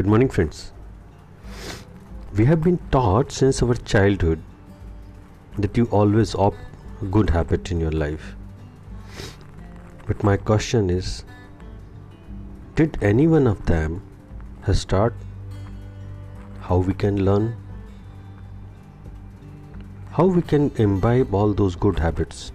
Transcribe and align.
Good 0.00 0.06
morning, 0.06 0.30
friends. 0.30 0.72
We 2.34 2.46
have 2.46 2.62
been 2.66 2.78
taught 2.90 3.32
since 3.38 3.62
our 3.62 3.74
childhood 3.74 4.42
that 5.58 5.76
you 5.76 5.84
always 5.98 6.34
opt 6.34 7.10
good 7.16 7.28
habit 7.28 7.70
in 7.70 7.80
your 7.80 7.90
life. 7.90 8.28
But 10.06 10.24
my 10.28 10.38
question 10.38 10.88
is 10.88 11.24
Did 12.76 12.96
any 13.02 13.26
one 13.26 13.46
of 13.46 13.66
them 13.66 14.00
has 14.62 14.86
taught 14.86 15.12
how 16.60 16.78
we 16.78 16.94
can 16.94 17.22
learn? 17.26 17.54
How 20.12 20.24
we 20.38 20.40
can 20.54 20.72
imbibe 20.86 21.34
all 21.34 21.52
those 21.52 21.76
good 21.76 21.98
habits? 21.98 22.52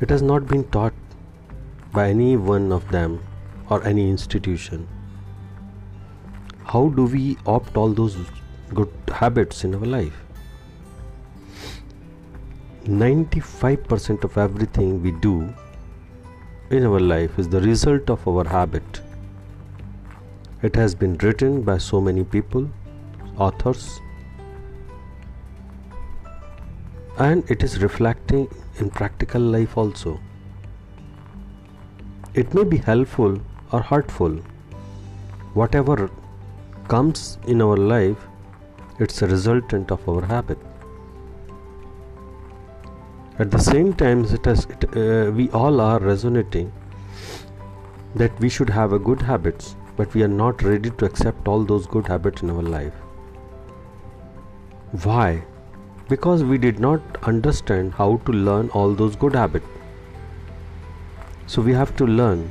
It 0.00 0.10
has 0.10 0.28
not 0.32 0.48
been 0.48 0.64
taught 0.64 0.94
by 1.92 2.08
any 2.08 2.36
one 2.36 2.72
of 2.72 2.90
them 2.90 3.20
or 3.70 3.84
any 3.94 4.10
institution. 4.10 4.88
How 6.66 6.88
do 6.88 7.04
we 7.04 7.36
opt 7.46 7.76
all 7.76 7.90
those 7.92 8.16
good 8.72 8.92
habits 9.08 9.64
in 9.64 9.74
our 9.74 9.86
life? 9.86 10.14
95% 12.84 14.24
of 14.24 14.36
everything 14.36 15.02
we 15.02 15.10
do 15.10 15.54
in 16.70 16.84
our 16.86 17.00
life 17.00 17.38
is 17.38 17.48
the 17.48 17.60
result 17.60 18.10
of 18.10 18.26
our 18.26 18.44
habit. 18.44 19.00
It 20.62 20.74
has 20.76 20.94
been 20.94 21.16
written 21.18 21.62
by 21.62 21.78
so 21.78 22.00
many 22.00 22.24
people, 22.24 22.68
authors, 23.36 24.00
and 27.18 27.48
it 27.50 27.62
is 27.62 27.80
reflecting 27.82 28.48
in 28.78 28.90
practical 28.90 29.40
life 29.40 29.76
also. 29.76 30.18
It 32.34 32.52
may 32.54 32.64
be 32.64 32.78
helpful 32.78 33.40
or 33.70 33.82
hurtful. 33.82 34.40
Whatever 35.52 36.10
comes 36.88 37.38
in 37.46 37.62
our 37.62 37.76
life, 37.76 38.26
it's 38.98 39.22
a 39.22 39.26
resultant 39.26 39.90
of 39.90 40.08
our 40.08 40.24
habit. 40.24 40.58
At 43.38 43.50
the 43.50 43.58
same 43.58 43.92
time, 43.92 44.24
it 44.24 44.44
has, 44.44 44.66
it, 44.66 44.84
uh, 44.96 45.32
we 45.32 45.50
all 45.50 45.80
are 45.80 45.98
resonating 45.98 46.72
that 48.14 48.38
we 48.38 48.48
should 48.48 48.70
have 48.70 48.92
a 48.92 48.98
good 48.98 49.20
habits, 49.20 49.74
but 49.96 50.14
we 50.14 50.22
are 50.22 50.28
not 50.28 50.62
ready 50.62 50.90
to 50.90 51.04
accept 51.04 51.48
all 51.48 51.64
those 51.64 51.86
good 51.86 52.06
habits 52.06 52.42
in 52.42 52.50
our 52.50 52.62
life. 52.62 52.92
Why? 55.02 55.44
Because 56.08 56.44
we 56.44 56.58
did 56.58 56.78
not 56.78 57.00
understand 57.24 57.94
how 57.94 58.18
to 58.26 58.32
learn 58.32 58.68
all 58.70 58.94
those 58.94 59.16
good 59.16 59.34
habits. 59.34 59.66
So 61.46 61.60
we 61.60 61.72
have 61.72 61.96
to 61.96 62.06
learn 62.06 62.50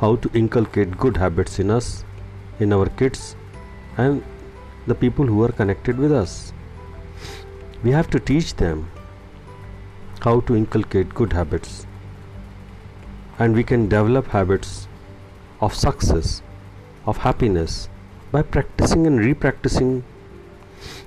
how 0.00 0.16
to 0.16 0.30
inculcate 0.34 0.98
good 0.98 1.16
habits 1.16 1.60
in 1.60 1.70
us, 1.70 2.04
in 2.60 2.72
our 2.72 2.88
kids, 2.88 3.36
and 3.96 4.22
the 4.86 4.94
people 4.94 5.26
who 5.26 5.42
are 5.42 5.52
connected 5.52 5.98
with 5.98 6.12
us. 6.12 6.52
We 7.82 7.90
have 7.90 8.10
to 8.10 8.20
teach 8.20 8.56
them 8.56 8.90
how 10.20 10.40
to 10.40 10.56
inculcate 10.56 11.14
good 11.14 11.32
habits. 11.32 11.86
And 13.38 13.54
we 13.54 13.64
can 13.64 13.88
develop 13.88 14.28
habits 14.28 14.86
of 15.60 15.74
success, 15.74 16.42
of 17.06 17.16
happiness, 17.18 17.88
by 18.30 18.42
practicing 18.42 19.06
and 19.06 19.18
repracticing 19.18 20.02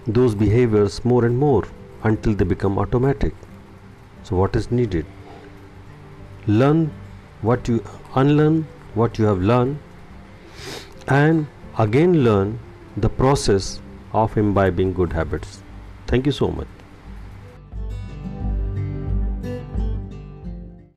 those 0.06 0.36
behaviors 0.36 1.04
more 1.06 1.26
and 1.26 1.38
more 1.38 1.64
until 2.04 2.34
they 2.34 2.46
become 2.46 2.78
automatic. 2.78 3.34
So, 4.24 4.36
what 4.36 4.56
is 4.56 4.72
needed? 4.72 5.06
Learn 6.48 6.92
what 7.42 7.68
you 7.68 7.84
unlearn 8.16 8.68
what 8.94 9.18
you 9.20 9.26
have 9.26 9.40
learned 9.40 9.80
and 11.08 11.48
again 11.78 12.24
learn 12.24 12.60
the 12.98 13.10
process 13.10 13.82
of 14.14 14.38
imbibing 14.38 14.94
good 14.94 15.14
habits. 15.14 15.62
Thank 16.08 16.26
you 16.26 16.32
so 16.32 16.50
much. 16.50 16.68